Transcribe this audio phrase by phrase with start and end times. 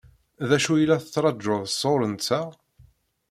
[0.47, 2.47] D acu i la tettṛaǧuḍ sɣur-nteɣ?